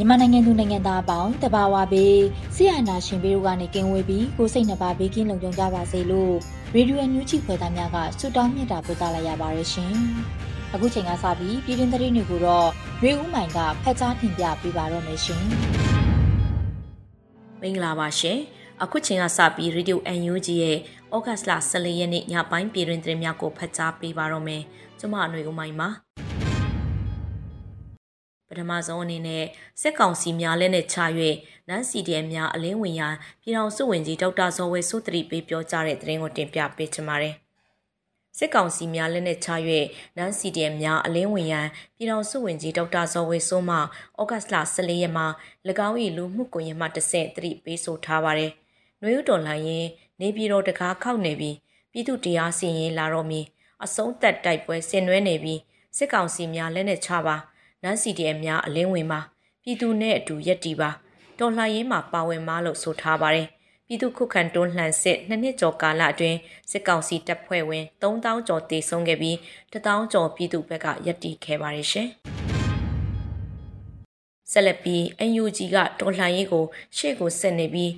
[0.00, 2.20] မြန်မာနိုင်ငံသူနိုင်ငံသားအပေါင်းတဘာဝဘေး
[2.54, 6.34] ဆရာနာရှင်ဘေးတို့ကနေကင်းဝေးပြီးကိုစိတ်နှပါဘေးကင်းလုံခြုံကြပါစေလို့
[6.74, 9.92] ရေဒီယိုညူးချီဖွယ်သားများကဆုတောင်းမြတ်တာပို့သလာရပါတယ်ရှင်။
[10.74, 12.68] အခုချိန်ကစပြီးပြည်တွင်းသတင်းတွေကိုတော့
[13.02, 15.42] ရေဦးမိုင်ကဖတ်ကြားတင်ပြပေးပါတော့မယ်ရှင်။
[17.60, 18.38] မင်္ဂလာပါရှင်။
[18.82, 20.00] အခုချိန်ကစပြီးရေဒီယို
[20.32, 20.78] UNG ရဲ့
[21.14, 24.62] ဩဂတ်စ်လ14ရက်နေ့ညပိုင်းပြည်တွင်သတင်းများကိုဖတ်ကြားပေးပါတော့မယ်။
[24.98, 25.90] ကျွန်မအနွေဦးမိုင်ပါ။
[28.50, 29.44] ပထမဆုံးအနေနဲ့
[29.80, 30.96] စစ်ကောင်စီများလက်နဲ့ချ၍
[31.68, 33.08] နန်းစီဒီအမ်များအလင်းဝင်ရာ
[33.42, 37.34] ပြည်ထောင်စုဝင်ကြီးဒေါက်တာဇော်ဝဲစိုးတရီပေးပြောကြားတဲ့သတင်းကိုတင်ပြပေးချင်ပါတယ်။
[38.38, 39.48] စစ်ကောင်စီများလက်နဲ့ချ၍
[40.16, 43.76] နန်းစီဒီအမ်များအလင်းဝင်ရန်ပြည်ထောင်စုဝင်ကြီးဒေါက်တာဇော်ဝဲစိုးမှ
[44.20, 45.26] ဩဂတ်စ်လ14ရက်မှာ၎
[45.88, 48.52] င်း၏လူမှုကွန်ရက်မှတဆင့်တရီပေးဆိုထားပါတယ်။
[49.00, 49.86] နှွေဦးတော်လှန်ရင်
[50.20, 51.56] နေပြည်တော်တကားခောက်နေပြီး
[51.92, 53.40] ပြည်သူတရားစီရင်လာတော့မီ
[53.84, 55.60] အဆုံးသက်တိုက်ပွဲဆင်နွှဲနေပြီး
[55.96, 57.36] စစ်ကောင်စီများလက်နဲ့ချပါ
[57.82, 59.20] နန်းစီဒီအများအလင်းဝင်ပါ
[59.62, 60.90] ပြည်သူနဲ့အတူရက်တီပါ
[61.38, 63.48] တော်လှန်ရေးမှာပါဝင်မလို့ဆိုထားပါတယ်
[63.86, 66.38] ပြည်သူခုခံတွန်းလှန်စစ်နှစ်နှစ်ကျော်ကာလအတွင်း
[66.70, 69.36] စစ်ကောင်စီတပ်ဖွဲ့ဝင်3000ကျော်တေဆုံးခဲ့ပြီး
[69.72, 72.08] 1000ကျော်ပြည်သူဘက်ကရက်တီခဲ့ပါတယ်ရှင်
[74.52, 75.02] ဆက်လက်ပြီး
[75.40, 76.64] UNG ကတော်လှန်ရေးကို
[76.96, 77.92] ရှေ့ကိုဆက်နေပြီး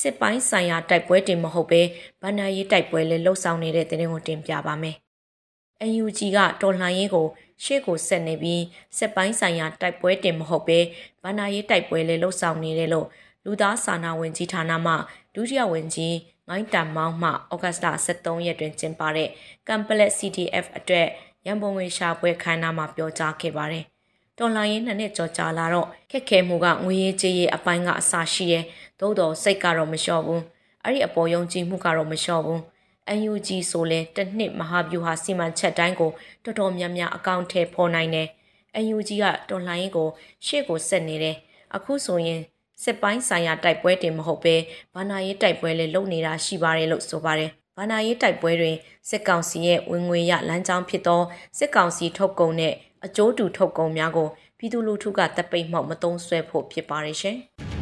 [0.00, 1.82] စစ်ပိုင်းဆိုင်ရာတိုက်ပွဲတင်မဟုတ်ဘဲ
[2.22, 4.96] ဗန္နာရေးတိုက်ပွဲလည်းလှုပ်ဆောင်နေတဲ့တဲ့ရင်ကိုတင်ပြပါမယ်။
[6.02, 7.26] UNG ကတော်လှန်ရေးကို
[7.62, 8.62] ရှေ့ကိုဆက်နေပြီး
[8.98, 10.80] စစ်ပိုင်းဆိုင်ရာတိုက်ပွဲတင်မဟုတ်ဘဲ
[11.22, 13.06] ဗန္နာရေးတိုက်ပွဲလည်းလှုပ်ဆောင်နေတယ်လို့
[13.44, 14.94] လူသားစာနာဝန်ကြီးဌာနမှ
[15.34, 16.16] ဒုတိယဝန်ကြီး
[16.48, 19.28] ငိုင်းတန်မောင်းမှဩဂတ်လ23ရက်တွင်ကျင်းပတဲ့
[19.68, 21.08] ကမ်ပလက် CTF အတွက်
[21.46, 23.84] ရန်ပုံငွေရှာပွဲခမ်းနားမှာပြောကြားခဲ့ပါတယ်။
[24.38, 28.60] တော်လိုင်းရင်နှစ်နှစ်ကြော်ကြာလာတော့ခက်ခဲမှုကငွေရေးကြေးရေးအပိုင်းကအစရှိရဲ
[29.00, 30.40] သို့တော်စိတ်ကတော့မလျှော့ဘူး။
[30.84, 32.60] အဲ့ဒီအပေါ်ယုံကြည်မှုကတော့မလျှော့ဘူး။
[33.12, 36.10] UNG ဆိုလဲတစ်နှစ်မဟာဗျူဟာစီမံချက်တိုင်းကို
[36.44, 38.28] တော်တော်များများအကောင့်ထဲပေါ်နိုင်တယ်။
[38.92, 40.08] UNG ကတော်လှန်ရေးကို
[40.46, 41.36] ရှေ့ကိုဆက်နေတယ်။
[41.76, 42.40] အခုဆိုရင်
[42.82, 44.56] စစ်ပိုင်းဆိုင်ရာတိုက်ပွဲတင်မဟုတ်ပဲ
[44.94, 48.76] ဘာနာရေးတိုက်ပွဲလည်းလုပ်နေတာရှိပါတယ်လို့ဆိုပါတယ်။ဘာနာရေးတိုက်ပွဲတွင်
[49.08, 51.22] စစ်ကောင်စီရဲ့ဝင်ငွေရလမ်းကြောင်းဖြစ်သော
[51.58, 54.28] စစ်ကောင်စီထုတ်ကုန်နဲ့အကျိုးတူထုတ်ကုန်များကို
[54.58, 57.38] ပြည်သူလူထုကတပ်ပိတ်မှောက်မသုံးဆွဲဖို့ဖြစ်ပါတယ်ရှင်။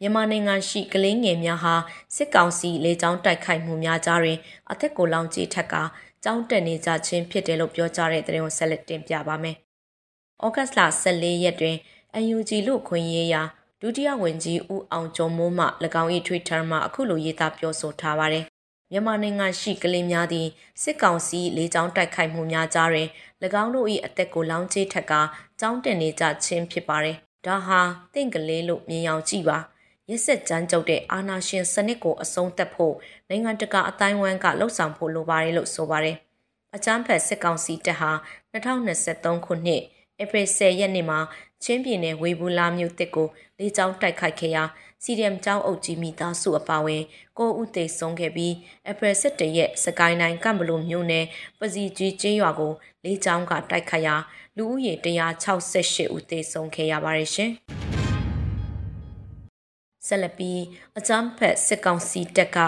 [0.00, 1.74] မြန်မာနိုင်ငံရှိကလေးငယ်များဟာ
[2.16, 4.38] စစ်ကောင်စီလေကြောင်းတိုက်ခိုက်မှုများကြားတွင်
[4.70, 5.74] အသက်ကိုလောင်ကြီးထက်က
[6.24, 9.56] ကြောင်းတက်နေကြခြင်းဖြစ်တယ်လို့ပြောကြားတဲ့သတင်းကိုဆက်လက်တင်ပြပါမယ်။
[10.44, 11.76] ဩဂတ်လ14ရက်တွင်
[12.36, 13.42] UNG လူခွင့်ရေးရာ
[13.80, 15.66] ဒုတိယဝန်ကြီးဦးအောင်ကျော်မိုးမှ၎
[16.02, 18.44] င်း၏ Twitter မှာအခုလိုရေးသားပြောဆိုထားပါတယ်။
[18.90, 20.46] မြန်မာနိုင်ငံရှိကလေးများသည်
[20.82, 23.08] စစ်ကောင်စီလေကြောင်းတိုက်ခိုက်မှုများကြားတွင်၎
[23.62, 25.12] င်းတို့၏အသက်ကိုလောင်ကြီးထက်က
[25.60, 27.16] ကြောင်းတက်နေကြခြင်းဖြစ်ပါတယ်။
[27.46, 27.80] ဒါဟာ
[28.14, 29.58] တင့်ကလေးလို့မြင်အောင်ကြည့်ပါ။
[30.10, 32.94] ရက်ဆက်ကြမ်းကြုတ်တဲ့အာဏာရှင်စနစ်ကိုအဆုံးသတ်ဖို့
[33.28, 36.16] နိုင်ငံတကာအတိုင်းဝန်းကလှုံ့ဆော်ဖို့လိုပါတယ်လို့ဆိုပါတယ်။
[36.76, 38.10] အကြမ်းဖက်စစ်ကောင်စီတပ်ဟာ
[38.52, 39.82] 2023ခုနှစ်
[40.22, 41.20] ဧပြီ10ရက်နေ့မှာ
[41.64, 44.64] ချင်းပြည်နယ်ဝေဘူးလာမြို့တစ်ကိုလေကြောင်းတိုက်ခိုက်ခဲ့ရာ
[45.02, 47.02] စီဒီအမ်ကျောင်းအုပ်ကြီးမိသားစုအပါအဝင်
[47.38, 48.54] ကိုဦးသိဆုံးခဲ့ပြီး
[48.90, 51.26] ဧပြီ17ရက်စကိုင်းတိုင်းကမ်ဘလိုမြို့နယ်
[51.58, 52.72] ပစီကြီးကျေးရွာကို
[53.04, 54.16] လေကြောင်းကတိုက်ခိုက်ရာ
[54.56, 54.94] လူဦးရေ
[55.54, 57.52] 168ဦးသေဆုံးခဲ့ရပါတယ်ရှင်။
[60.06, 60.60] ဆက်လက်ပြီး
[60.98, 62.58] အကြမ်းဖက်စစ်ကောင်စီတပ်က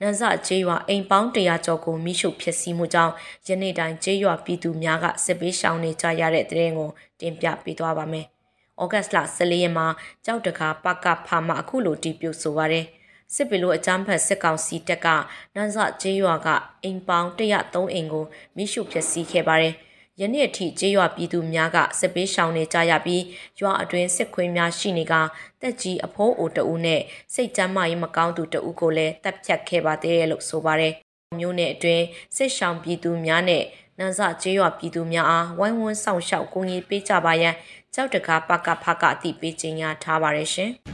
[0.00, 3.12] နန်းစကျေးရွာအိမ်ပေါင်း100ကျော်ကိုမိရှုဖျက်ဆီးမှုကြောင့်
[3.46, 6.90] ယနေ့တိုင်းကျေးရွာပြည်သူများကစစ်ပေးရှောင်နေကြရတဲ့တဲ့ရင်ကို
[7.20, 8.26] တင်ပြပေးသွားပါမယ်။
[8.82, 9.86] ဩဂတ်လ14ရက်မှာ
[10.24, 12.86] ကြောက်တကာပကဖာမအခုလိုတီးပြဆိုပါရယ်
[13.34, 15.06] စစ်ပီလိုအကြမ်းဖက်စစ်ကောင်စီတပ်က
[15.54, 16.48] နန်းစကျေးရွာက
[16.82, 18.24] အိမ်ပေါင်း103အိမ်ကို
[18.56, 19.74] မိရှုဖျက်ဆီးခဲ့ပါတယ်။
[20.20, 23.22] ယနေ့အထိကျေးရွာပြည်သူများကစစ်ပေးရှောင်နေကြရပြီး
[23.60, 25.14] ရွာအတွင်းစစ်ခွေးများရှိနေက
[25.60, 27.00] တက်ကြီးအဖိုးအိုတဦးနဲ့
[27.34, 30.94] စိတ်ကြမ်းမာရေးမကောင်းသူတဦးကိုလည်းတပ်ဖြတ်ခဲ့ပါသေးတယ်လို့ဆိုပါတယ်
[31.38, 32.04] မျိုးနယ်အတွင်း
[32.36, 33.64] စစ်ရှောင်ပြည်သူများနဲ့
[33.98, 37.54] နန်းစကျေးရွာပြည်သူများအားဝိုင်းဝန်းဆောင်ရှောက်ကူညီပေးကြပါရန်
[37.94, 40.72] ကြောက်တကားပကဖကအတိပေးကြေညာထားပါတယ်ရှင်။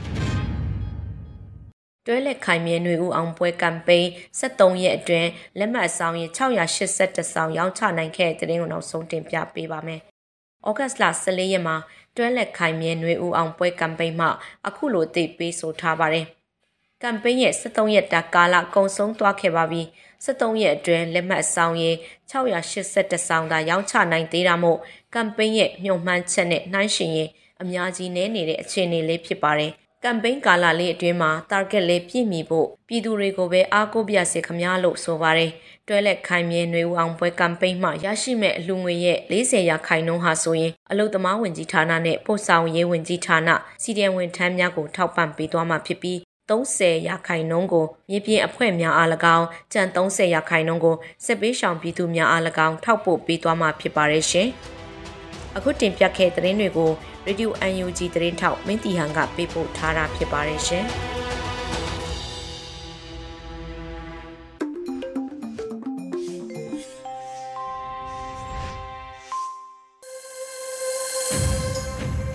[2.09, 4.07] တွဲလက်ခိုင်မြဲຫນွေဦးအောင်ပွဲကမ်ပိန်း
[4.39, 5.29] 73ရက်အတွင်း
[5.59, 10.01] လက်မှတ်ဆောင်ရင်682ဆောင်ရောင်းချနိုင်ခဲ့တဲ့တဲ့ရင်ကိုနောက်ဆုံးတင်ပြပေးပါမယ်။
[10.67, 11.75] ဩဂတ်လ14ရက်မှာ
[12.17, 14.27] တွဲလက်ခိုင်မြဲຫນွေဦးအောင်ပွဲကမ်ပိန်းမှ
[14.67, 16.25] အခုလိုသိပေးဆိုထားပါတယ်။
[17.03, 19.81] ကမ်ပိန်းရဲ့73ရက်တာကာလကုံဆုံးသွားခဲ့ပါပြီ။
[20.25, 21.95] 73ရက်အတွင်းလက်မှတ်ဆောင်ရင်
[22.31, 24.79] 682ဆောင်သာရောင်းချနိုင်သေးတာမို့
[25.13, 27.29] ကမ်ပိန်းရဲ့ညှို့မှန်းချက်နဲ့နှိုင်းယှဉ်ရင်
[27.61, 29.71] အများကြီးနည်းနေတဲ့အခြေအနေလေးဖြစ်ပါတယ်။
[30.04, 35.50] ကမ်ပိန်းကာလလေးအတွင်းမှာ target လေးပြည့်မီဖို့ပြည်သူတွေကိုပဲအားကိုးပြစေခမည်းလို့ဆိုပါတယ်။
[35.88, 43.48] တွဲလက်ခိုင်မြဲຫນွေဦးအောင်ပွဲကမ်ပိန်းမှရရှိမဲ့အလူငွေရဲ့40ရာခိုင်နှုန်းဟာဆိုရင်အလုသမားဝင်ကြီးဌာနနဲ့ပို့ဆောင်ရေးဝင်ကြီးဌာန
[43.82, 46.18] စီဒီအမ်ဝန်ထမ်းများကိုထောက်ပံ့ပေးသွားမှာဖြစ်ပြီး
[46.50, 54.50] 30ရာခိုင်နှုန်းကိုမြေပြင်အဖွဲ့များအား၎င်းကြံ30ရာခိုင်နှုန်းကိုစစ်ပေးရှောင်ပြည်သူများအား၎င်းထောက်ပို့ပေးသွားမှာဖြစ်ပါတယ်ရှင်။
[55.56, 56.90] အခုတင်ပြခဲ့တဲ့သတင်းတွေကို
[57.26, 60.86] Radio UNG သတင်းထောက်မင်းတီဟန်ကပေးပို့ထားတာဖြစ်ပါတယ်ရှင်။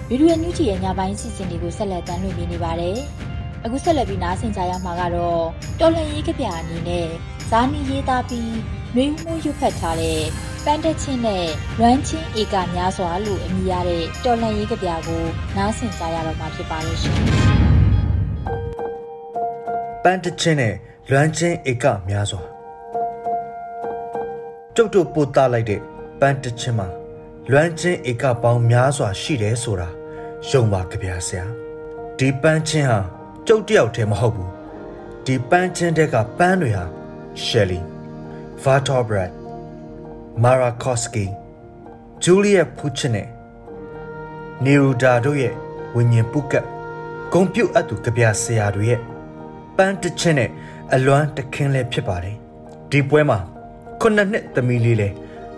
[0.09, 2.97] ဗီဒီယိုညူချီရဲ့ညပိုင်းစီစဉ်တွေကိုဆက်လက်တင်လွှင့်ပေးနေပါတယ်။
[3.65, 5.43] အခုဆက်လက်ပြီးနားဆင်ကြရမှာကတော့
[5.79, 7.07] တော်လန်ရေးကပြအနေနဲ့
[7.49, 8.51] ဇာနီရေးသားပြီး
[8.95, 10.21] နှွေးမှုရွတ်ဖတ်ထားတဲ့
[10.65, 11.45] ပန်းတချင်းနဲ့
[11.79, 15.23] လွမ်းချင်းဧကများစွာလို့အမည်ရတဲ့တော်လန်ရေးကပြကို
[15.57, 17.15] နားဆင်ကြရတော့မှာဖြစ်ပါလို့ရှင်။
[20.03, 20.73] ပန်းတချင်းနဲ့
[21.09, 22.41] လွမ်းချင်းဧကများစွာ
[24.75, 25.81] ကျုပ်တို့ပို့သားလိုက်တဲ့
[26.19, 26.87] ပန်းတချင်းမှာ
[27.51, 29.89] လွမ်းချင်းဧကပေါင်းများစွာရှိတယ်ဆိုတာ
[30.49, 31.45] ယုံပါကြပါဆရာ
[32.17, 32.99] ဒီပန်းချင်းဟာ
[33.47, 34.49] ကျုပ်တယောက်တည်းမဟုတ်ဘူး
[35.25, 36.85] ဒီပန်းချင်းတဲ့ကပန်းတွေဟာ
[37.43, 37.81] Shelley
[38.63, 39.31] Vertobrat
[40.43, 41.25] Marakowski
[42.23, 43.27] Julia Puchin နဲ့
[44.63, 45.53] Neruda တို့ရဲ့
[45.95, 46.65] ဝိညာဉ်ပုကတ်
[47.33, 48.99] ဂုံပြုတ်အပ်သူကြပြဆရာတွေရဲ့
[49.77, 50.49] ပန်းတချင်းနဲ့
[50.93, 52.37] အလွမ်းတခင်းလဲဖြစ်ပါတယ်
[52.91, 53.39] ဒီပွဲမှာ
[54.01, 55.09] ခုနှစ်နှစ်သမီးလေးလဲ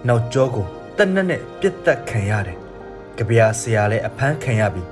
[0.07, 0.65] နောက်ကျောကို
[0.97, 2.57] တနက်နဲ့ပြစ်တက်ခံရတယ်။
[3.17, 4.87] ကြပြာဆရာလည်းအဖမ်းခံရပြီး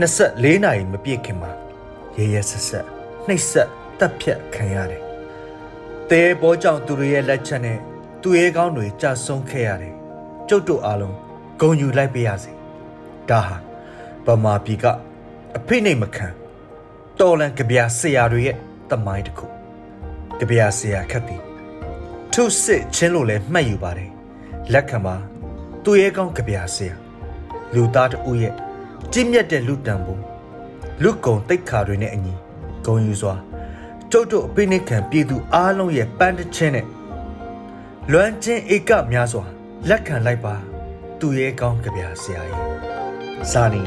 [0.00, 1.50] 24နာရီမပြည့်ခင်မှာ
[2.16, 2.86] ရဲရဲဆက်ဆက်
[3.26, 3.68] နှိပ်စက်
[3.98, 5.02] တပ်ဖြတ်ခံရတယ်။
[6.10, 7.78] တဲဘောကြောင့်သူတွေရဲ့လက်ချက်နဲ့
[8.22, 9.94] သူရဲကောင်းတွေကြဆုံးခဲ့ရတယ်။
[10.48, 11.16] ကျုပ်တို့အားလုံး
[11.60, 12.52] ဂုံယူလိုက်ပေးရစေ။
[13.30, 13.56] ဒါဟာ
[14.26, 14.84] ဗမာပြည်က
[15.56, 16.28] အဖိနှိမ်မခံ
[17.20, 18.56] တော်လန်ကြပြာဆရာတွေရဲ့
[18.90, 19.46] တမိုင်းတစ်ခု
[20.38, 21.42] ကြပြာဆရာခတ်သည်
[22.32, 24.10] ထုစစ်ချင်းလို့လည်းမှတ်ယူပါတယ်
[24.72, 25.16] လက်ခံပါ
[25.84, 26.94] သူရဲကောင်းကြပြဆရာ
[27.74, 28.54] လူသားတူရဲ့
[29.12, 30.20] ကြည်မြတ်တဲ့လူတံဖို့
[31.02, 32.34] လူကုံတိတ်ခါတွေနဲ့အညီ
[32.84, 33.34] ဂုံယူစွာ
[34.12, 36.86] ကျုပ်တို့အပိနိခံပြည်သူအားလုံးရဲ့ပန်းတချင်းနဲ့
[38.12, 39.44] လွမ်းချင်းဧကများစွာ
[39.88, 40.54] လက်ခံလိုက်ပါ
[41.20, 42.62] သူရဲကောင်းကြပြဆရာရဲ့
[43.50, 43.82] ဇာနီ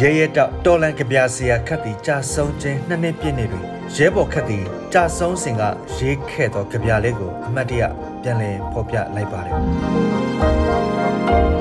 [0.00, 3.60] ရဲရဲတောက်တော်လန်ကြပြဆရာခတ်တီကြာဆုံးခြင်းနှစ်နှစ်ပြည့်နေပြီ
[3.96, 4.58] ရဲဘော်ခတ်တီ
[4.92, 5.62] ကြာဆုံးစဉ်က
[5.96, 7.82] ရေးခဲ့သောကြပြလေးကိုအမတ်တရ
[8.22, 11.57] ပြန်လည်ဖော်ပြလိုက်ပါတယ်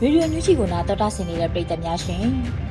[0.00, 2.24] ဗီဒီယိုညူချီကိုနာတော်တာဆင်နေတဲ့ပရိသတ်များရှင်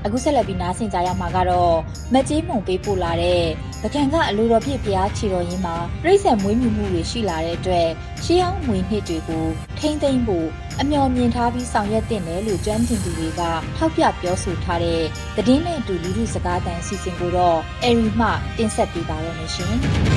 [0.05, 1.75] အခုဆက်လက်ပြီးနားဆင်ကြရမှာကတော့
[2.13, 3.43] မကြေးမုံပေးပို့လာတဲ့
[3.83, 7.87] ပကံကအလိုတော်ပြည့်ဖျားချီတော်ရင်းမှာပြိဿမွေးမြူမှုတွေရှိလာတဲ့အတွက်
[8.23, 9.45] ရှေးဟောင်းမွေနှစ်တွေကို
[9.79, 10.47] ထိမ့်သိမ့်ဖို့
[10.81, 13.41] အမျှော်မြင်ထားပြီးဆောင်ရွက်တင်တယ်လို့ကျွမ်းကျင်သူတွေက
[13.77, 15.03] ထောက်ပြပြောဆိုထားတဲ့
[15.35, 20.16] သတင်းနဲ့အတူလူထုစကားသံအစီအစဉ်ကိုတော့အရီမှတင်ဆက်ပေးပါရမရှင်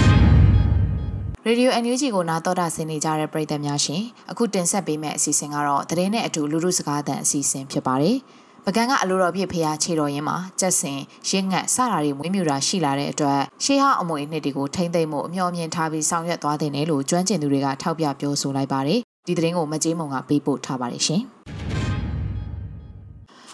[1.50, 8.16] ရေဒီယို NUG ကိုနာတော်တာဆင်နေကြတဲ့ပရိသတ်များရှင်အခုတင်ဆက်ပေးမယ့်အစီအစဉ်ကတော့သတင်းနဲ့အတူလူလူစကားသံအစီအစဉ်ဖြစ်ပါတယ်။
[8.64, 21.23] ပကံကအလိုတော်ပြည့်ဖျားခြေတော်ရင်းမှာကြက်စင်ရင်းငတ်စတာတွေမွေးမြူတာရှိလာတဲ့အတွက်ရှေးဟောင်းအမွေနှစ်တွေကိုထိမ့်သိမ့်မှုအမျှော်မြင်ထားပြီးဆောင်ရွက်သွားတဲ့နယ်လို့ကျွမ်းကျင်သူတွေကထောက်ပြပြောဆိုလိုက်ပါတယ်။ဒီသတင်းကိုမကြေးမုံကပေးပို့ထားပါတယ်ရှင်။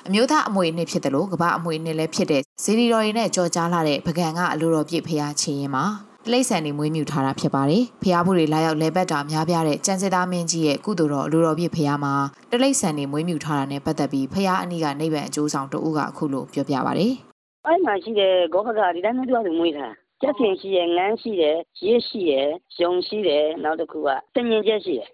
[0.07, 5.87] အမျိုးသားအမွေနှစ်ဖြစ်တယ်လို့ကမ္ဘာအမွေနှစ်လည်းဖြစ်တဲ့ဇီရီတော်ရီနဲ့ကြော်ကြားလာတဲ့ပကံကအလိုတော်ပြည့်ဖျားခြေရင်မှာ
[6.27, 12.15] တိလိษံတွေမွေးမြူထားတာဖြစ်ပါတယ်။ဖျားဖို့တွေလာရောက်လဲပတ်တာများပြားတဲ့ကျန်စစ်သားမင်းကြီးရဲ့ကုသိုလ်တော်အလိုတော်ပြည့်ဖျားမှာ
[12.51, 17.07] တိလိษံတွေမွေးမြူထားတာနဲ့ပတ်သက်ပြီးဖျားအနီးကနိဗ္ဗာန်အကျိုးဆောင်တဦးကအခုလိုပြောပြပါဗျ။
[17.67, 19.93] အဲ့မှာရှိတဲ့ဂောဘကဒီတိုင်းမျိုးသူမွေးထား။
[20.23, 21.57] ကျက်စင်ရှိတယ်၊ငန်းရှိတယ်၊
[21.87, 22.47] ရစ်ရှိတယ်၊
[22.83, 25.09] ရုံရှိတယ်နောက်တစ်ခုကတငင်ကျက်ရှိတယ်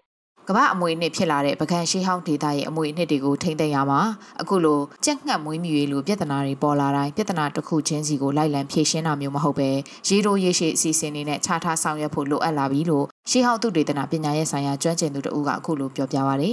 [0.49, 4.01] ကမ္ဘာအမွေနှစ်ဖြစ်လာတဲ့ပကံရှိဟောင်းဒေသရဲ့အမွေနှစ်တွေကိုထိမ့်သိမ်းရမှာ
[4.41, 9.69] အခုလိုကြက်ငှက်မွေးမြူရေးလိုပြဿနာတွေပေါ်လာတိုင်းပြဿနာတစ်ခုချင်းစီကိုလိုက်လံဖြေရှင်းတာမျိုးမဟုတ်ပဲ
[10.07, 16.49] ရေတိုရေရှည်အစီအစဉ်တွေနဲ့ခြားထားဆောင်ရွက်ဖို့လိုအပ်လာပြီလို့ရှိဟောင်းသူဒေသနာပညာရေးဆိုင်ရာကျွမ်းကျင်သူတို့ကအခုလိုပြောပြပါဗျ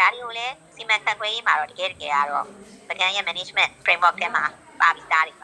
[0.00, 2.44] ဒါတွေကိုလည်းစီမံခန့်ခွဲရေးမှာတော့တကယ်တကယ်ကတော့
[2.88, 4.44] ပကံရဲ့ management framework ထဲမှာ
[4.80, 5.42] ပါပြီးသားတွေပ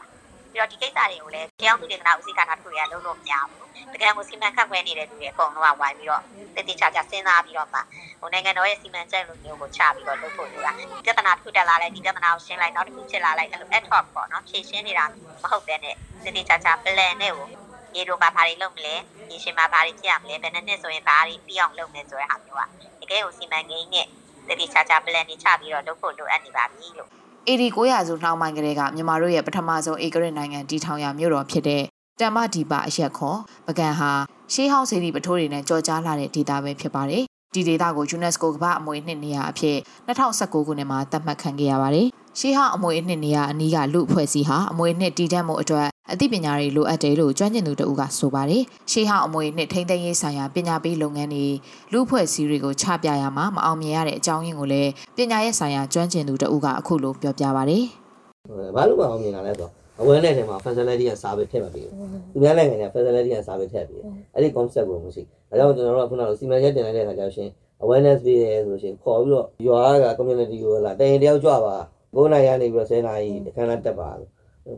[0.53, 3.59] ပြီးတော့ဒီကိစ္စတွေကိုလည်းတရားမှုဒေသနာဦးစီးဌာနတစ်ခုရလုံးလို့မရဘူး
[3.93, 6.21] ပကံကိုစီမံခန့်ခွဲနေတဲ့လူတွေအကုန်လုံးကဝိုင်းပြီးတော့
[6.55, 7.79] တည်တည်ချာချာစဉ်းစားပြီးတော့မှ
[8.19, 10.71] ဟိုနိုင်ငံတော်ရဲ့စီမံချက်လိုမျိုးကိုချပြီးတော့လုပ်ဖို့လိုတာ
[11.05, 17.47] ပြဿနာတစ်ခုတက်လာလိုက်ဒီပြဿနာကိုရှင်းလိုက်နောက်တစ်ခုဖြစ်လာလိုက်အဲ့လို ad hoc ပေါ့နော်ဖြည့်ရှင်းနေတာမဟုတ်တဲ့နဲ့တည်တည်ချာချာ plan နဲ့ကို
[17.95, 18.95] ရေတို့မှာဘာတွေလုပ်မလဲ
[19.31, 22.59] ရေရှင်မှာဘာတွေဖြစ်ရမလဲဘယ်နှစ်နှစ်ဆိုရင်ဘာတွေပြီးအောင်လုပ်မယ်ဆိုတဲ့ဟာမျိုး
[22.99, 24.07] ကတကယ်ကိုစီမံကိန်းနဲ့
[24.47, 27.09] တတိချာချာ plan တွေချပြီးတော့လုပ်ဖို့လိုအပ်နေပါပြီလို့
[27.49, 31.83] AD 900စုနှောင်းပိုင်းကလေးကမြန်မာတို့ရဲ့ပထမဆုံးဧကရနိုင်ငံတည်ထောင်ရာမြို့တော်ဖြစ်တဲ့
[32.21, 34.11] တမ္မဒီပါအရက်ခေါ်ပကံဟာ
[34.53, 42.07] ရှေးဟောင်းစေတီပထိုးတွေနဲ့ကြော်ကြားလာတဲ့ဒေသပဲဖြစ်ပါတယ်။ဒီဒေသကို UNESCO ကမ္ဘာအမွေနှစ်နေရာအဖြစ်2019ခုနှစ်မှာသတ်မှတ်ခံခဲ့ရပါတယ်။
[42.39, 51.45] ရှေးဟောင်းအမွေနှစ်နေရာအနီးကလူအဖွဲ့အစည်းဟာအမွေနှစ်တည်တတ်မှုအတွက် အသိပညာတွေလိုအပ်တယ်လို့ကျွမ်းကျင်သူတဦးကဆိုပါတယ်။ရှေးဟောင်းအမွေနှစ်ထိန်းသိမ်းရေးဆိုင်ရာပညာပေးလုပ်ငန်းတွေ
[51.91, 57.83] လူအဖွဲ့အစည်းတွေကိုချပြရမှာမအောင်မြင်ရတဲ့အကြောင်းရင်းကိုလည်းပညာရေးဆိုင်ရာကျွမ်းကျင်သူတဦးကအခုလိုပြောပြပါတယ်။
[58.75, 61.93] ဘာလို့မအောင်မြင်တာလဲဆိုတော့ awareness ထဲမှာ facility က service ထည့်မပေးဘူး
[62.33, 67.49] သူများနိုင်ငံက facility က service ထည့်ပေးတယ်အဲ့ဒီ concept ကိုမရှိဒါကြောင့်ကျွန်တော်တို့ကခုနကစီမံချက်တင်လိုက်တဲ့အခါကျတော့ရှင်
[67.83, 71.75] awareness ပေးရဲဆိုရှင်ခေါ်ပြီးတော့ရွာက community ကိုလာတရင်တယောက်ကြွပါ
[72.13, 74.09] 9နိုင်ရနေပြီးတော့10နိုင်အခန်းသားတက်ပါ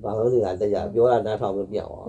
[0.04, 2.08] ဘာလို့စီကတက်ကြပြောတာနားထောင်ပြီးပြောင်းအောင်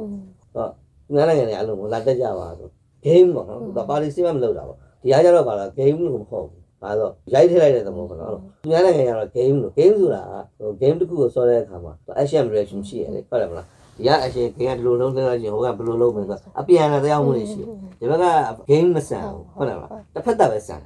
[0.54, 0.70] ဟုတ်
[1.06, 2.68] သူများနိုင်ငံတွေအဲ့လိုလာတက်ကြပါဆို
[3.04, 8.38] game ပေါ့နော်သူက participate မလုပ်တာပေါ့ဒီအားကြတော့ပါလား game လို့မဟုတ်ဘူးဒါဆိုရိုက်ထည့်လိုက်တဲ့သဘောပေါ့နော်သူ
[8.70, 10.22] များနိုင်ငံကတော့ game လို့ game ဆိုတာ
[10.58, 13.66] ဟို game တစ်ခုကိုဆော်တဲ့အခါမှာ action reaction ရှိရတယ်ဟုတ်တယ်မလား
[13.96, 17.68] ဒီက action ခင်ဗျာဒီလိုလုံးလုံးလိုက်ချင်းဟိုကဘယ်လိုလုပ်မလဲဆိုအပြန်အလှန်တရားမှုတွေရှိတယ်
[18.00, 18.26] ဒီဘက်က
[18.70, 20.80] game မဆန်ဘူးဟုတ်တယ်မလားတစ်ဖက်သက်ပဲဆန်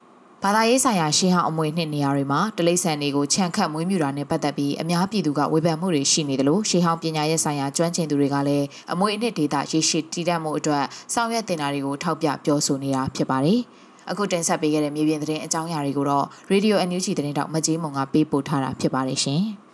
[0.44, 13.60] ဘာသာရေးဆိုင်ရာရှေးဟောင်းအမွေနှစ်နေရာတွေမှာတလိษံတွေကိုခြံခတ်မွေးမြူတာနဲ့ပတ်သက်ပြီးအများပြည်သူကဝေဖန်မှုတွေရှိနေတယ်လို့ရှေးဟောင်းပညာရေးဆိုင်ရာကျွမ်းကျင်သူတွေကလည်းအမွေအနှစ်ဒေတာရေရှည်တည်တတ်မှုအတွက်ဆောင်ရွက်တင်တာတွေကိုထောက်ပြပြောဆိုနေတာဖြစ်ပါတယ်။
[14.10, 19.44] အခုတင်ဆက်ပေးခဲ့တဲ့မြေပြင်သတင်းအကြောင်းအရာတွေကိုတော့ Radio NUG သတင်းတောက်မကြီးမုံကပေးပို့ထားတာဖြစ်ပါတယ်ရှင်။။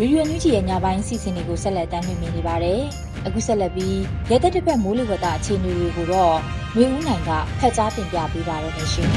[0.00, 2.80] ရေဒီယိုညူဂျီရဲ့ညပိုင်းစီစဉ်တွေကိုဆက်လက်တင်ပြနေပါတယ်။
[3.26, 3.98] အခုဆက်လက်ပြီး
[4.30, 6.36] ရဲတပ်တစ်ပတ်မိုးလေဝသအခြေအနေတွေကိုတော့
[6.76, 9.10] မျိုးဦးနိုင်ကဖတ်ကြားတင်ပြပေးပါရမရှင်။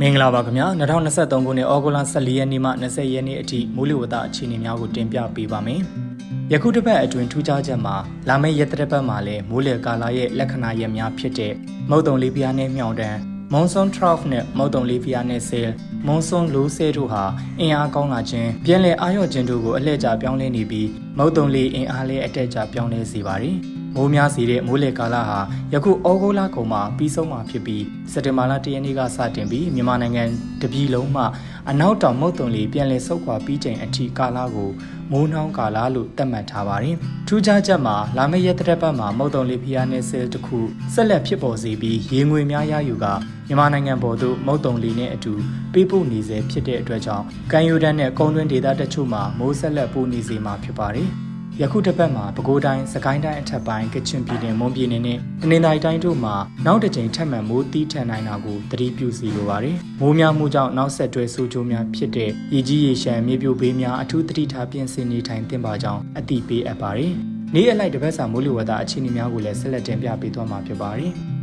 [0.00, 5.80] မင်္ဂလာပါခင်ဗျာ2023ခုနှစ်ဩဂုတ်လ14ရက်နေ့မှ20ရက်နေ့အထိမိုးလေဝသအခြေအနေများကိုတင်ပြပေးပါမယ်။
[6.52, 7.96] ယခုတစ်ပတ်အတွင်းထူးခြားချက်မှာ
[8.28, 11.52] လာမယ့်ရက်တစ်ပတ်မှာလည်းမိုးလေကာလာရဲ့လက္ခဏာရက်များဖြစ်တဲ့
[11.90, 15.62] မုတ်တုံလေးပြားနဲ့မြောင်တန်း မွန်ဆွန်12နဲ့မုတ်တုံလေးပြားနဲ့ဆဲ
[16.06, 17.24] မွန်ဆွန်လိုးဆဲတို့ဟာ
[17.60, 20.88] အင်အားကောင်းလာခြင်းပြန်လည်အာရုံခြင်းတို့ကိုအလှည့်ကျပြောင်းလဲနေပြီး
[21.18, 23.56] မုတ်တုံလေးအင်အားလေးအတက်ကျပြောင်းလဲစေပါတယ်။
[23.94, 25.38] မိုးများစေတဲ့မိုးလေကာလဟာ
[25.72, 30.24] ယခုဩဂုတ်လကုန်မှာပြီးဆုံးမှာဖြစ်ပြီးစက်တင်ဘာလ၁ရက်နေ့ကစတင်ပြီးမြန်မာနိုင်ငံ
[30.62, 31.26] တပြည်လုံးမှာ
[31.70, 34.70] အနောက်တောင်မုတ်တုံလေးပြန်လည်ဆုတ်ခွာပြီးချိန်အထိကာလကို
[35.10, 36.96] မိုးနှောင်းကာလလို့သတ်မှတ်ထားပါတယ်။
[37.28, 40.58] ထူးခြားချက်မှာလာမယ့်ရက်တစ်ပတ်မှာမုတ်တုံလေးဖျားနေဆဲတစ်ခု
[40.94, 43.06] ဆက်လက်ဖြစ်ပေါ်စေပြီးရေငွေများရယူက
[43.46, 45.32] မြန်မာနိုင်ငံပေါ်သို့မုတ်တုံလေးနဲ့အတူ
[45.72, 51.10] ပေးပို့နေစေဖြစ်တဲ့အတွက်ကြောင့်ကမ်းရိုးတန်းနဲ့ကုန်းတွင်းဒေသတချို့မှာမိုးဆက်လက်ပို့နေစေမှာဖြစ်ပါတယ်။
[51.62, 56.34] ယခုတစ်ပတ်မှာပဲခူးတိုင်းစကိုင်းတိုင်းအထက်ပိုင်းကချင်ပြည်နယ်မွန်ပြည်နယ်နဲ့တနင်္သာရီတိုင်းတို့မှာ
[56.66, 67.12] နောက်တစ်ကြိမ်ထပ်မံမိုးတီးထန်နိုင်တာကိုသတိပြုစီလိုပါတယ်။မိုးများမှုကြောင့်နောက်ဆက်တွဲဆိုးကျိုးများဖြစ်တဲ့ရေကြီးရေရှမ်းမြေပြိုဘေးများအထူးသတိထားပြင်ဆင်နေထိုင်သင့်ပါကြောင်းအသိပေးအပ်ပါတယ်။
[67.54, 71.14] နေ့အလိုက်တစ်ပတ်စာမိုးလေဝသအခြေအနေများကိုလည်းဆက်လက်တင်ပြပေးသွားမှာဖြစ်ပါတယ်။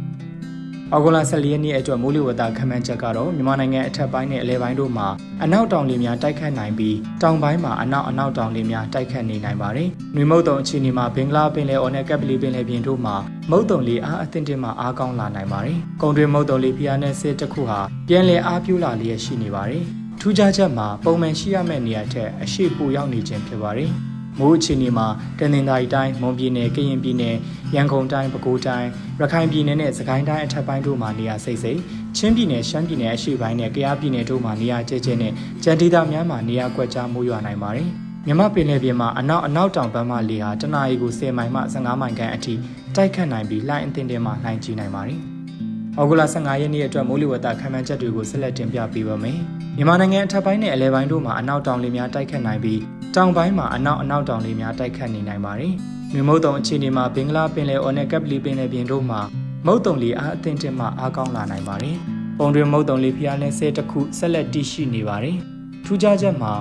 [0.94, 5.08] အော်ဂိုလာ14ရက်နေ့အတွက်မိုးလေဝသခန့်မှန်းချက်ကတော့မြန်မာနိုင်ငံအထက်ပိုင်းနဲ့အလဲပိုင်းတို့မှာ
[5.44, 13.16] အနောက်တောင်လေများတိုက်ခတ်နိုင်ပြီးတောင်ပိုင်းမှာအနောက်အနောက်တောင်လေများတိုက်ခတ်နေနိုင်ပါတယ်။နှွေမုတ်တုံအခြေအနေမှာဘင်္ဂလားပင်လယ်အော်နဲ့ကပ်ပလီပင်လယ်ပြင်တို့မှာ
[13.52, 19.84] မုတ်တုံလေအားအသင့်တင်မှအားကောင်းလာနိုင်ပါတယ်။ကုံတွင်မုတ်တုံလေဖျားနဲ့စစ်တစ်ခုဟာပြန်လည်အားပြူလာလျက်ရှိနေပါတယ်။
[20.20, 23.92] ထူးခြားချက်မှာပုံမှန်ရှိရမယ့်နေရာထက်အရှိပူရောက်နေခြင်းဖြစ်ပါတယ်။
[24.40, 25.08] မိုးအခြေအနေမှာ
[25.40, 27.36] တနင်္သာရီတိုင်းမွန်ပြည်နယ်ကရင်ပြည်နယ်
[27.76, 28.90] ရန်ကုန်တိုင်းပဲခူးတိုင်း
[29.20, 31.80] ရခိုင်ပြည်နယ်နဲ့စကိုင်းတိုင်းအထက်ပိုင်းတို့မှာနေရာစိတ်စိတ်
[32.18, 37.90] ချင်းပြည်နယ်ရှမ်းပြည်နယ်အရှေ့ပိုင်းနဲ့ကယားပြည်နယ်တို့မှာနေရာကျဲကျဲနဲ့ကြံဒေသများမှာနေရာကွက်ကြားမိုးရွာနိုင်ပါတယ်
[38.26, 42.54] မြမပင်လယ်ပြင်မှာအနောက်အနောက်တောင်ဘက်မှလေဟာတနအီကို10မိုင်မှ15မိုင်ခန့်အထိ
[42.96, 45.20] တိုက်ခတ်နိုင်ပြီးလှိုင်းအသင်တင်မှလှိုင်းကြီးနိုင်ပါတယ်။
[46.00, 49.38] ဩဂုတ်လ15ရက်နေ့အတွက်မိုးလေဝသခန့်မှန်းချက်တွေကိုဆက်လက်တင်ပြပေးပါမယ်။
[49.78, 52.82] မြန်မာနိုင်ငံအထက်ပိုင်းနဲ့အလဲပိုင်းတို့မှာအနောက်တောင်လေများတိုက်ခတ်နိုင်ပြီး
[53.16, 55.74] တောင်ပိုင်းမှာအနောက်အနောက်တောင်လေများတိုက်ခတ်နေနိုင်ပါတယ်။
[56.14, 59.20] မြမုတ်တုံအခြေအနေမှာဘင်္ဂလားပင်လယ်အော်နဲ့ကပ်ပလီပင်လယ်ပြင်တို့မှာ
[59.66, 61.96] မုတ်တုံလေအားအသင့်တင်မှအားကောင်းလာနိုင်ပါတယ်။
[62.38, 65.38] ပုံတွင်မုတ်တုံလေဖျားလဲဆဲတစ်ခုဆက်လက်တည်ရှိနေပါတယ်။
[65.86, 66.54] ထူးခြားချက်မှာ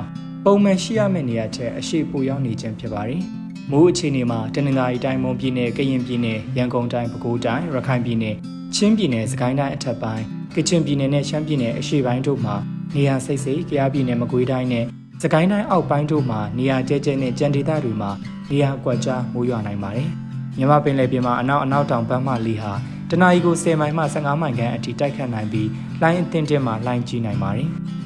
[0.44, 3.22] ပုံမှန်ရှိရမယ့်နေရာထက်အရှိပိုရောက်နေခြင်းဖြစ်ပါတယ်။
[3.70, 8.36] မိုးအခြေအနေမှာတနင်္သာရီတိုင်းမွန်ပြည်နယ်ကရင်ပြည်နယ်ရန်ကုန်တိုင်းပဲခူးတိုင်းရခိုင်ပြည်နယ်
[8.74, 10.24] ချင်းပြည်နယ်စကိုင်းတိုင်းအထက်ပိုင်း
[10.56, 12.54] ကချင်ပြည်နယ်နဲ့ရှမ်းပြည်နယ်အရှေ့ပိုင်းတို့မှာ
[12.94, 14.84] နေရာစိတ်စိတ်၊ကြားပြည်နယ်မကွေးတိုင်းနဲ့
[15.23, 18.11] စကိုင်းတိုင်းအောက်ပိုင်းတို့မှာနေရာကျဲကျဲနဲ့ကြံဒေသတွေမှာ
[18.50, 20.08] နေရာကွက်ကြားမိုးရွာနိုင်ပါတယ်။
[20.56, 22.73] မြမပင်လယ်ပြင်မှာအနောက်အနောက်တောင်ဘက်မှလေဟာ
[23.11, 25.68] တနအီကို10မိုင်မှ15မိုင်ခန့်အထိတိုက်ခတ်နိုင်ပြီး
[26.02, 27.68] လိုင်းအသင်းတင်မှလိုင်းကြီးနိုင်ပါတယ်။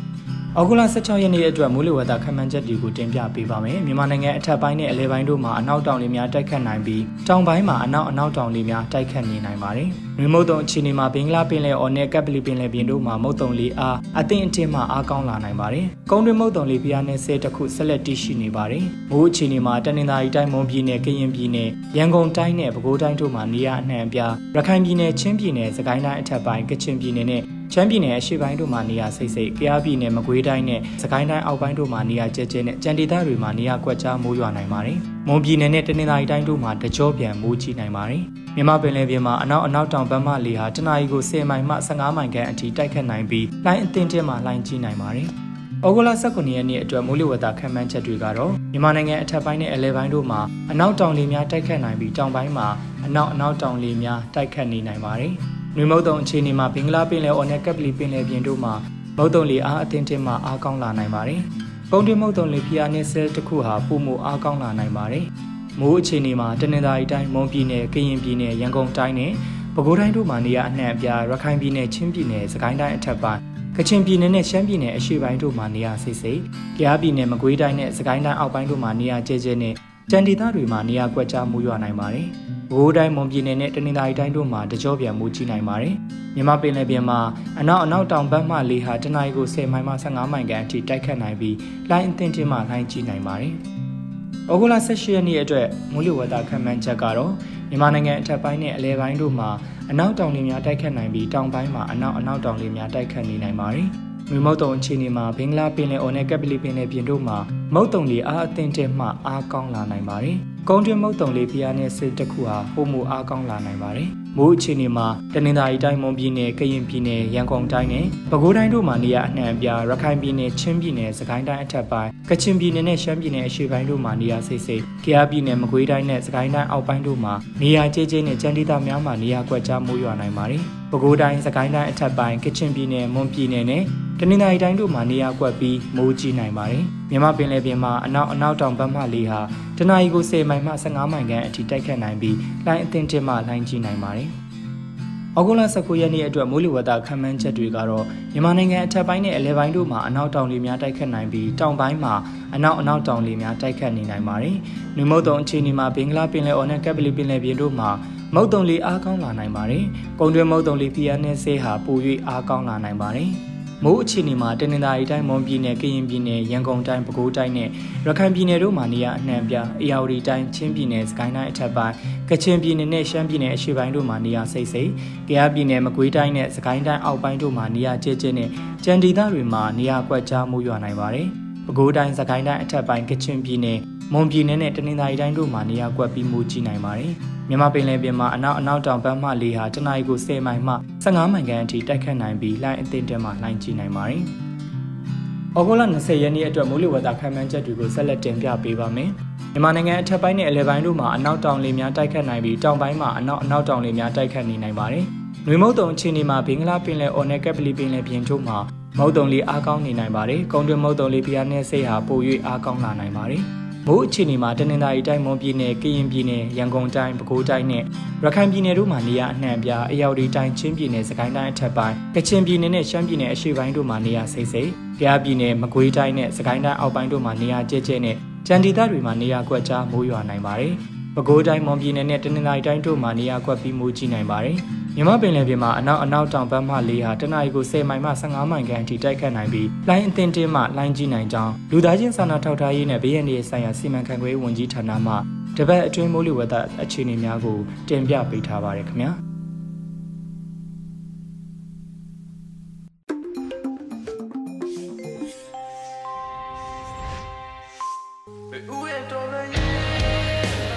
[0.57, 9.89] အောက်ဂူလာ16ရက်နေ့အတွက်မိုးလေဝသခန့်မှန်းချက်တွေကိုတင်ပြပေးပါမယ်။မြန်မာနိုင်ငံအထက်ပိုင်းနဲ့အလယ်ပိုင်းတို့မှာအနောက်တောင်လေများတိုက်ခတ်နိုင်ပြီးတောင်ပိုင်းမှာအနောက်အနောက်တောင်လေများတိုက်ခတ်နေနိုင်ပါတယ်။
[10.19, 34.99] နွေမုတ်တုံအခြေအနေမှာဘင်္ဂလားပင်လယ်အော်နဲ့ကပ်ပလီပင်လယ်ပြင်တို့မှာမုတ်တုံလေအားအသင့်အတင်းမှအားကောင်းလာနိုင်ပါတယ်။ကုန်းတွင်းမုတ်တုံလေပြားနဲ့ဆဲတစ်ခုဆက်လက်တည်ရှိနေပါတယ်။မိုးအခြေအနေမှာတနင်္သာရီတိုင်းမွန်ပြည်နယ်ကရင်ပြည်နယ်ရန်ကုန်တိုင်းနဲ့ပဲခူးတိုင်းတို့မှာနေရာအနှံ့အပြားရခိုင်ပြည်နယ်ချင်းပြည်နယ်စကိုင်းတိုင်းအထက်ပိုင်းကချင်ပြည်နယ်နဲ့ ချမ်းပြည်နယ်အရှေ့ပိုင်းတို့မှာနေရာစိတ်စိတ်၊ကယားပြည်နယ်မကွေးတိုင်းနဲ့စကိုင်းတိုင်းအောက်ပိုင်းတို့မှာနေရာကျဲကျဲနဲ့ကြံဒေသတွေမှာနေရာကွက်ကြားမိုးရွာနိုင်ပါတယ်။
[35.29, 38.23] မွန်ပြည်နယ်နဲ့တနင်္သာရီတိုင်းတို့မှာတကြောပြန်မိုးကြီးနိုင်ပါတယ်။
[38.57, 45.29] မြမပင်လယ်ပြင်မှာအနောက်အနောက်တောင်ဘက်မှလေဟာတနအီကို10မိုင်မှ15မိုင်ခန့်အထိတိုက်ခတ်နိုင်ပြီးလိုင်းအသင်းတင်းမှာလိုင်းကြီးနိုင်ပါတယ်။
[45.87, 52.67] ဩဂုတ်လ19ရက်နေ့အတွက်မိုးလေဝသခန့်မှန်းချက်တွေကတော့မြန်မာနိုင်ငံအထက်ပိုင်းနဲ့အလယ်ပိုင်းတို့မှာအနောက်တောင်လေများတိုက်ခတ်နိုင်ပြီးတောင်ပိုင်းမှာ
[53.07, 55.35] အနောက်အနောက်တောင်လေများတိုက်ခတ်နေနိုင်ပါတယ်။
[55.77, 58.75] နွေမုတ်တုံအခြေအနေမှာဘင်္ဂလားပင်လယ်အော်နဲ့ကပ်ပလီပင်လယ်ပြင်တို့မှာ
[59.17, 61.41] မုတ်တုံလေအားအသင်းတင်မှအားကောင်းလာနိုင်ပါတယ်။
[61.91, 65.25] ပုံတွင်းမုတ်တုံလေဖျားနဲ့ဆဲတစ်ခုဟာပုံမှုအားကောင်းလာနိုင်ပါတယ်။
[65.81, 69.33] မိုးအခြေအနေမှာတနင်္သာရီတိုင်းမွန်ပြည်နယ်ကရင်ပြည်နယ်ရန်ကုန်တိုင်းနဲ့
[69.75, 73.41] ပဲခူးတိုင်းတို့မှာနေရာအနှံ့အပြားရခိုင်ပြည်နယ်ချင်းပြည်နယ်စကိုင်းတိုင်းအထက်ပိုင်း
[73.77, 76.39] ကချင်ပြည်နယ်နဲ့ရှမ်းပြည်နယ်အရှေ့ပိုင်းတို့မှာနေရာစိတ်စိတ်၊
[76.79, 79.75] ကြားပြည်နယ်မကွေးတိုင်းနဲ့စကိုင်းတိုင်းအောက်ပိုင်းတို့မှာနေရာကျဲကျဲနဲ့
[80.11, 82.27] ကြံဒေသတွေမှာနေရာကွက်ကြားမူရွာနိုင်ပါတယ်။
[82.73, 85.95] ဘိုးတိုင်းမွန်ပြည်နယ်နဲ့တနင်္သာရီတိုင်းတို့မှာတကြောပြန်မူကြီးနိုင်ပါတယ်။
[86.35, 87.21] မြမပင်လယ်ပြင်မှာ
[87.61, 91.57] အနောက်အနောက်တောင်ဘက်မှလေဟာတနအီကို10မိုင်မှ15မိုင်ခန့်အထိတိုက်ခတ်နိုင်ပြီး
[91.91, 93.53] လိုင်းအသင်းချင်းမှလိုင်းကြီးနိုင်ပါတယ်။
[94.51, 97.33] ဩဂုတ်လ18ရက်နေ့အတွက်မူလဝသခန့်မှန်းချက်ကတော့
[97.71, 99.51] မြန်မာနိုင်ငံအထက်ပိုင်းနဲ့အလဲပိုင်းတို့မှာ
[99.91, 103.91] အနောက်တောင်လေများတိုက်ခတ်နိုင်ပြီးတောင်ပိုင်းမှာအနောက်အနောက်တောင်လေများတိုက်ခတ်နေနိုင်ပါတယ်။
[104.33, 107.39] မြမုတ်တုံအခြေအနေမှာဘင်္ဂလားပင်လယ်အော်နဲ့ကပ်ပလီပင်လယ်ပြင်တို့မှာ
[107.75, 110.37] မုတ်တုံလေအားအသင့်တဲ့မှအားကောင်းလာနိုင်ပါတယ်။
[110.69, 133.83] ကုန်းတွင်းမုတ်တုံလေးဖျားနဲ့စစ်တစ်ခုဟာပုံမှုအားကောင်းလာနိုင်ပါတယ်။မိုးအခြေအနေမှာတနင်္သာရီတိုင်းမွန်ပြည်နယ်၊ကရင်ပြည်နယ်၊ရန်ကုန်တိုင်းနဲ့ပဲခူးတိုင်းတို့မှာနေရာအနှံ့အပြားရခိုင်ပြည်နယ်၊ချင်းပြည်နယ်၊စကိုင်းတိုင်းအထက်ပိုင်း၊ကချင်ပြည်နယ်နဲ့ရှမ်းပြည်နယ်အရှေ့ပိုင်းတို့မှာနေရာစိတ်စိတ်၊ကယားပြည်နယ်၊မကွေးတိုင်းနဲ့စကိုင်းတိုင်းအောက်ပိုင်းတို့မှာနေရာကျဲကျဲနဲ့ကြံဒေသများမှာနေရာကွက်ကြားမိုးရွာနိုင်ပါတယ်။ပဲခူးတိုင်း၊စကိုင်းတိုင်းအထက်ပိုင်း၊ကချင်ပြည်နယ်၊မွန်ပြည်နယ်နဲ့
[134.23, 139.41] တနင်္သာရီတိုင်းတို့မှာနေရာကွက်ပြီးမိုးကြီးနိုင်ပါတယ်။မြန်မာပင်လယ်ပြင်မှာအနောက်အနောက်တောင်ဘက်မှလေဟာ
[139.79, 144.29] တနအီကို10မိုင်မှ15မိုင်ခန့်အထိတိုက်ခတ်နိုင်ပြီးလိုင်းအသင်းတင်မှလိုင်းကြီးနိုင်ပါတယ်။
[145.39, 152.15] ဩဂုတ်လ19ရက်နေ့အတွက်မိုးလေဝသခန့်မှန်းချက်တွေကတော့မြန်မာနိုင်ငံအထက်ပိုင်းနဲ့အလယ်ပိုင်းတို့မှာအနောက်တောင်လေများတိုက်ခတ်နိုင်ပြီးတောင်ပိုင်းမှာ
[152.55, 154.57] အနောက်အနောက်တောင်လေများတိုက်ခတ်နေနိုင်ပါတယ်။
[154.97, 157.91] နွေမုတ်တုံအခြေအနေမှာဘင်္ဂလားပင်လယ်အော်နဲ့ကပ်ပလီပင်လယ်ပြင်တို့မှာ
[158.35, 159.85] မုတ်တုံလေအားကောင်းလာနိုင်ပါတယ်။
[160.19, 163.31] ကုန်းတွင်းမုတ်တုံလေဖီယာနဲ့ဆေးဟာပို၍အားကောင်းလာနိုင်ပါတယ်။
[163.85, 167.69] မိုးအခြေအနေမှာတနင်္သာရီတိုင်းမွန်ပြည်နယ်ကရင်ပြည်နယ်ရန်ကုန်တိုင်းပဲခူးတိုင်းနဲ့
[168.07, 171.95] ရခိုင်ပြည်နယ်တို့မှာနေရာအနှံ့ပြအေရဝတီတိုင်းချင်းပြည်နယ်စကိုင်းတိုင်းအထက်ပိုင်း
[172.31, 174.91] ကချင်ပြည်နယ်နဲ့ရှမ်းပြည်နယ်အရှေ့ပိုင်းတို့မှာနေရာစိတ်စိတ်
[175.29, 178.49] ကယားပြည်နယ်မကွေးတိုင်းနဲ့စကိုင်းတိုင်းအောက်ပိုင်းတို့မှာနေရာကျဲကျဲနဲ့
[178.85, 183.79] ကြံဒေသတွေမှာနေရာကွက်ကြားမိုးရွာနိုင်ပါတယ် ပဲခူးတိုင်းစကိုင်းတိုင်းအထက်ပိုင်းကချင်ပြည်နယ်
[184.13, 187.15] မွန်ပြည်နယ်နဲ့တနင်္သာရီတိုင်းတို့မှာနေရာကွက်ပြီးမိုးကြီးနိုင်ပါတယ်
[187.49, 194.23] မြန်မာပင်လယ်ပြင်မှာအနောက်အနောက်တောင်ဘက်မှလေဟာတနအီကို10မိုင်မှ15မိုင်ခန့်အထိတိုက်ခတ်နိုင်ပြီးလှိုင်းအသင့်တဲမှလှိုင်းကြီးနိုင်ပါတယ်။
[195.57, 199.11] ဩဂုတ်လ20ရက်နေ့အတွက်မိုးလေဝသခန့်မှန်းချက်တွေကိုဆက်လက်တင်ပြပေးပါမယ်။
[199.53, 205.05] မြန်မာနိုင်ငံအထက်ပိုင်းနဲ့အလယ်ပိုင်းတို့မှာအနောက်တောင်လေများတိုက်ခတ်နိုင်ပြီးတောင်ပိုင်းမှာအနောက်အနောက်တောင်လေများတိုက်ခတ်နေနိုင်ပါတယ်။
[205.47, 208.59] နွေမုတ်တုံအခြေအနေမှာဘင်္ဂလားပင်လယ်အော်နဲ့ကပ်ပလီပင်လယ်ပြင်တို့မှာ
[208.99, 213.43] မုတ်တုံလေးအားကောင်းနေနိုင်ပါတယ်။ကုန်းတွင်းမုတ်တုံလေးဖျားနဲ့စိတ်ဟာပို၍အားကောင်းလာနိုင်ပါတယ်။
[213.87, 217.85] မိုးအခြေအနေမှာတနင်္သာရီတိုင်းမွန်ပြည်နယ်ကရင်ပြည်နယ်ရန်ကုန်တိုင်းပဲခူးတိုင်းနဲ့
[218.25, 230.75] ရခိုင်ပြည်နယ်တို့မှာနေရာအနှံ့ပြားအရောက်ဒီတိုင်းချင်းပြည်နယ်စကိုင်းတိုင်းအထက်ပိုင်းကချင်ပြည်နယ်နဲ့ရှမ်းပြည်နယ်အရှေ့ပိုင်းတို့မှာနေရာစိတ်စိတ်ကယားပြည်နယ်မကွေးတိုင်းနဲ့စကိုင်းတိုင်းအောက်ပိုင်းတို့မှာနေရာကျဲကျဲနဲ့ကြံဒေသတွေမှာနေရာကွက်ကြားမိုးရွာနိုင်ပါတယ်။
[231.15, 234.57] ပဲခူးတိုင်းမွန်ပြည်နယ်နဲ့တနင်္သာရီတိုင်းတို့မှာနေရာကွက်ပြီးမိုးကြီးနိုင်ပါတယ်။
[234.97, 245.15] မြမပင်လယ်ပြင်မှာအနောက်အနောက်တောင်ဘက်မှလေဟာတနအီကို10မိုင်မှ15မိုင်ခန့်အထိတိုက်ခတ်နိုင်ပြီးလိုင်းအသင်းတင်းမှလိုင်းကြီးနိုင်ကြောင်းလူသားချင်းစာနာထောက်ထားရေးနဲ့ဘေးရန်ရေးဆိုင်ရာစီမံခန့်ခွဲရေးဝန်ကြီးဌာနမှ
[245.57, 249.30] တပတ်အတွင်းမိုးလေဝသအခြေအနေများကိုတင်ပြပေးထားပါရခင်ဗျာ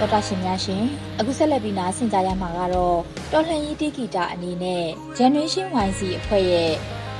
[0.03, 0.83] တော်တာရှင်များရှင်
[1.19, 2.97] အခုဆက်လက်ပြီးနားဆင်ကြရမှာကတော့
[3.31, 4.83] တော်လှန်ရေးတိဂီတာအနေနဲ့
[5.17, 6.71] Generation YC အဖွဲ့ရဲ့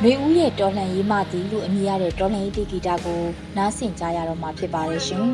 [0.01, 3.21] နှွေဦးရဲ့တော်လှန်ရေးမှသည်လို့အမည်ရတဲ့တော်လှန်ရေးတိဂီတာကို
[3.57, 5.27] နားဆင်ကြရတော့မှာဖြစ်ပါတယ်ရှင်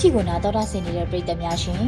[0.00, 1.82] ရေဒီယိုအန်ယူဂျီကိုနာတော်တာဆင်နေတဲ့ပရိသတ်များရှင်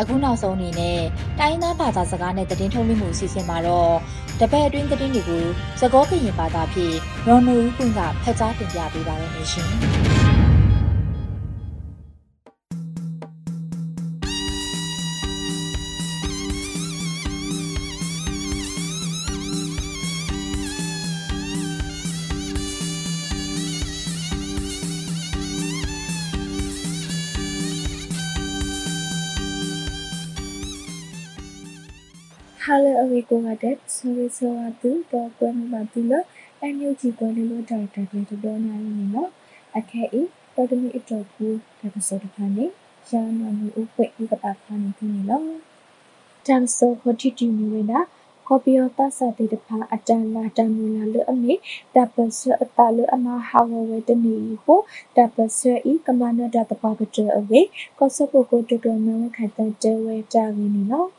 [0.00, 1.00] အခုနောက်ဆုံးအနေနဲ့
[1.38, 3.94] တိုင်းသားဘာသာစကားနဲ့သတင်းထုတ်လွှင့်မှုအစီအစဉ်မှာတော့
[4.40, 5.42] တပတ်အတွင်းသတင်းတွေကို
[5.80, 6.94] သကောကရင်ဘာသာဖြင့်
[7.28, 10.23] ရော်နိုဦးကွန်းကဖတ်ကြားတင်ပြပေးပါရမရှင်
[32.66, 36.20] Hello everyone, sorry so atu to kwen ba tu lo
[36.64, 39.24] anyu ji ko le lo da da de to do na ni no
[39.80, 40.22] akhe i
[40.54, 41.50] to de mi ito ku
[41.82, 42.70] da to so da ne
[43.10, 45.38] ya no ni u kwe i ka pa pa ni tu ni lo
[46.46, 48.06] tan so ho ti ti ni we na
[48.48, 51.54] ကော်ပီယိုတာစာတေတဖာအတန်လာတမူလာလအမေ
[51.94, 54.74] တပစအတလအမဟာဝဝတနီဟု
[55.16, 57.60] တပစဤကမနဒတပကတအဝေ
[57.98, 61.10] ကောစပုကိုတကမဝခတတဲဝဲတာဝင်းနီနော်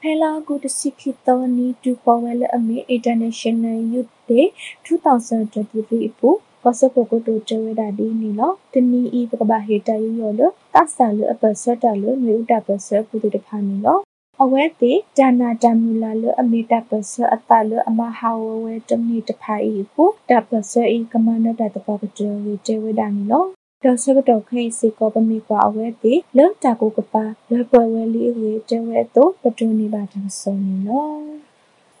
[0.00, 4.44] ဖဲလာကူတစီခီတောနီတူပေါ်ဝဲလအမေ International Youth Day
[4.84, 6.30] 2023ပူ
[6.64, 10.40] ကောစပုကိုတိုတဲဝဲတာဒီနီနော်တနီဤပကဘာဟေတာယူရောလ
[10.74, 14.02] တဆာလအပစတလမြေဥတပစပူတတဖာနီနော်
[14.42, 23.44] အဝဲတိဒါနာတမူလာလအမီတပစအတလအမဟာဝဝဲတမီတဖိုင်ဟုတပစဤကမနတတပကတဝေတေဝဒနီလော
[23.86, 31.08] တော်စကတော့ခိစီကောပမီကွာအဝဲတိလောတာကိုကပါလွယ်ပွဲဝဲလီဝေတေဝဲတော့ပတူနီပါတဆုံနီလော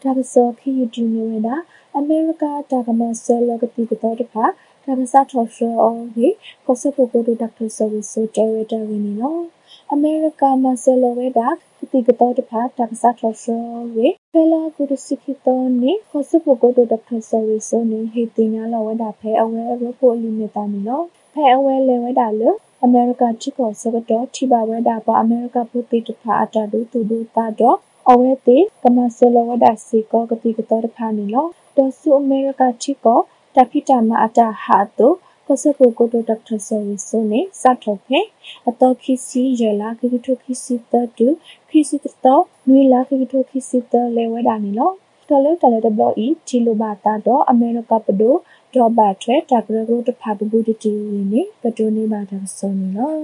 [0.02, 1.56] ဒါပစောခိယူဒီနီဝဲတာ
[1.96, 4.44] အမေရိကတာကမဆဲလကတိကတော့တဖာ
[4.84, 6.28] ဒါပစာထော်ရှောအော်ဟေ
[6.66, 9.38] ကောစပိုကိုဒိုဒေါက်တာဆာဗစ်ဆိုတေဝဲတာဝီနီလော
[9.92, 11.48] အမေရိကမဆဲလဝဲတာ
[11.90, 22.42] တိကတော်တဖာတက္ကသထောဆောဝေဖဲလာကုဒစိခိတောနိခစပကိုဒဒဖဆဝေဆိုနိဟေတင်ညာလဝဒဖဲအဝဲရဖို့လီမီတာနီလော ဖဲအဝဲလေဝဒလ
[22.84, 27.76] အမေရိကချစ်ကိုစကတော့ထိပါဝဲတာပေါ်အမေရိကပုတိတဖာအတာဒူတူဒူတာတော့
[28.10, 33.20] အဝဲတိကမဆလဝဒစီကောကတိကတော်တဖာနီလောတော့စုအမေရိကချစ်ကို
[33.54, 35.08] တခိတမအတာဟာတု
[35.48, 38.20] ကစပုကိုတိုဒေါက်တာဆယ်ဆုနေစထုတ်ဖေ
[38.68, 41.28] အတော်ခိစီရလာခိထုခိစီတတူ
[41.68, 44.92] ခိစီတတော်နွေလာခိထုခိစီတလေဝဒနီလော
[45.28, 48.34] တော်လေတော်လေဒဘလီချီလိုဘာတာတော့အမေရိကပဒို
[48.74, 53.14] ဒေါ်ဘာထရတာဂရဂရုတဖာပဘူတီဝင်းနေပတိုနေဘာတာဆုနေလော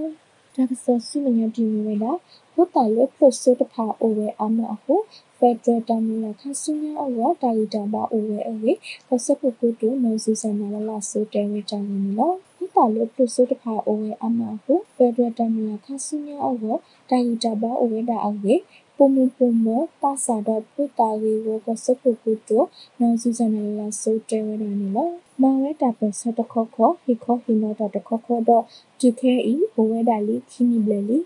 [0.55, 2.13] ဒါကဆောစီမညာတီဝဲလာ
[2.55, 4.95] ဘုတာလေပရိုဆိုတဖာအိုဝဲအမဟု
[5.39, 8.73] ဖက်ဒရယ်တမီလာခဆူညာအဝတာရီတဘာအိုဝဲအဝေ
[9.09, 16.65] ကစပုကုတုနိုစီဆန်နာလာဆိုတဲဝဲတမီလောဒီတာလို့ပလုစုတဖာအိုဝဲအမဟုဖက်ဒရယ်တမီလာခဆူညာအဝ
[17.11, 18.55] တာရီတဘာအိုဝဲတာအဝေ
[19.03, 19.69] ပုံမပုံမ
[20.03, 22.59] ပါစာတော့ဖုတာရီဝကစပုကုတု
[23.01, 25.11] နိုစီဆန်နာလာဆိုတဲဝဲတာနီလော
[25.43, 28.65] မဝဲတာပစတခခဟီခဟီနောတခခတော့
[29.01, 31.19] ဂျူခဲဤဘဝဲတာလီခီနီဘလလီ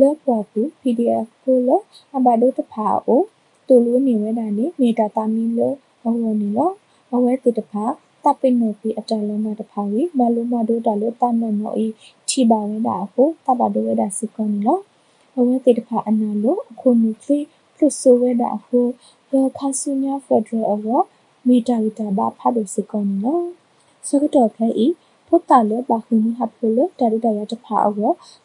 [0.00, 1.70] လောပေါ်ပူ PDF ကိုလ
[2.16, 3.22] အဘဒိုတဖာအို
[3.68, 5.60] တူလူနေဝဲတာနေမေတာတာမီလ
[6.04, 6.70] အဝနီလော
[7.14, 7.84] အဝဲတိတဖာ
[8.24, 11.86] တပ်ပိနိုပီအတလုံးမတဖာဝီမလူမဒိုတလူတနနောဤ
[12.28, 14.78] ချီပါဝဲတာဟုတဘဒိုဝဲတာစကွန်လော
[15.40, 17.38] အဝဲတိတဖာအနာလိုအခုနုဖေ
[17.74, 18.80] ဖလုဆိုဝဲတာဟု
[19.32, 20.86] လောခါဆူညာဖက်ဒရယ်အဝ
[21.46, 23.42] မီတာဝီတာဘာဖာဒိုစကွန်လော
[24.08, 24.86] စကတော့ခဲဤ
[25.26, 28.00] ဖုတ်တာလဘာခုနီဟပ်ဖလတာရတရတဖာအဝ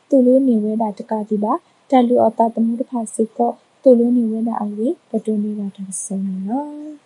[0.10, 1.54] တူလူနေဝဲတာတကတိပါ
[1.90, 3.52] တလူအတာတမှုတဖာစကော
[3.84, 7.05] တူလူနေဝဲတာအဝေပတူနေတာတဆုံနော်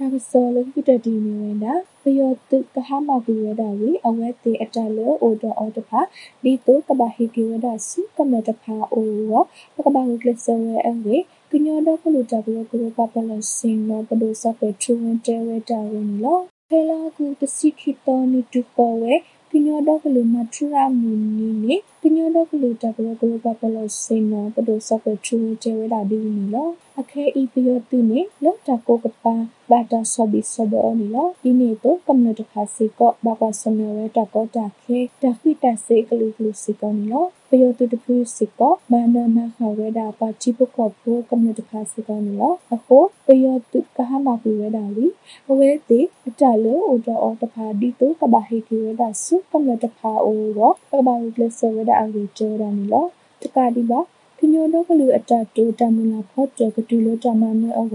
[0.04, 6.00] ါကစောလို့ပြတတီနေဝဲတာပယောတုကဟမကူဝဲတာဝေအဝဲတေအတလောအိုတော်အော်တဖာ
[6.42, 9.42] ဒီတုကဘာဟိကေဝဲတာစုကမတဖာအိုရော
[9.84, 11.16] ကဘာကလဆဝဲအဝေ
[11.50, 19.14] ကညောတော့ကလူတဘရကရပပလစင်နောပဒုစပေထူဝင်တဲဝဲတာဝင်လောဖဲလာကူတစီခိတောနီတူပေါ်ဝဲ
[19.52, 26.68] ကညောတော့ကလူမထူရာမူနီနေကညောတော့ကလူတဘရကရပပလစင်နောပဒုစပေထူဝင်တဲဝဲတာဒီနီလော
[27.00, 29.34] အခဲဤပယောတုနေလောတကိုကပါ
[29.70, 45.06] ဘာတာဆဘိဆဘအနီလောဒီနေတော့ကမ္နတခါစီကောဘာပါစမေဝဲတကောတာခဲတခိတဆေကလူကလူစီကောနီလော ပယောတုတပူစီကောမန္ဒနာခဝဲတာပါချိပကောဖိုကမ္နတခါစီကောနီလောအခုပယောတုကဟမပူဝဲတာလီ
[45.50, 53.06] အဝဲတိအတလောအိုတော်အော်တဖာဒီတုကဘာဟေကီဝဲတာစုကမ္နတခါအိုရောကဘာဝကလဆဝဲတာအဝေကျော်တာနီလော
[53.42, 54.00] တကဒီပါ
[54.38, 57.86] ကညိုတော့ကလူအတတူတမနာဖော့တဲ့ကတူလို့တမနဲအော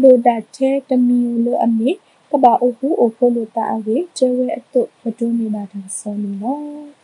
[0.00, 1.90] လိုဒတ်တဲ့တမီလိုအမေ
[2.30, 7.01] ကဘာအိုဟူအိုဖိုလိုတာအဝေကျဝဲအတုဘဒုနေလာတာဆောနေလော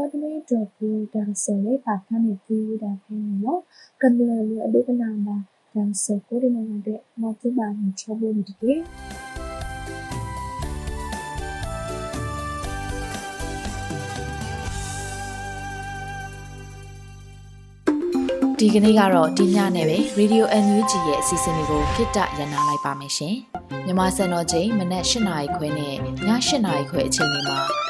[0.00, 3.62] တော်တမေတော့ဘူးဒါဆိုလေပါခမ်းနေပြီးတာခင်းနော်
[4.00, 5.36] ကံလလိုအဒုကနာမှာ
[5.74, 8.74] ဒါဆိုကိုဒီမှာတဲ့မတူပါမချဘူးဒီကေ
[18.58, 23.36] ဒီကနေ့ကတော့ဒီညနဲ့ပဲ Radio NUG ရဲ့အစီအစဉ်လေးကိုခਿੱတရနာလိုက်ပါမယ်ရှင်။
[23.86, 26.28] မြမစံတော်ချိန်မနက်၈နာရီခွဲနဲ့ည၈
[26.64, 27.89] နာရီခွဲအချိန်တွေမှာ